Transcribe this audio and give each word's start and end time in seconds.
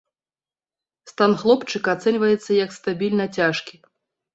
Стан 1.11 1.31
хлопчыка 1.43 1.95
ацэньваецца 1.99 2.51
як 2.65 2.77
стабільна 2.83 3.25
цяжкі. 3.41 3.75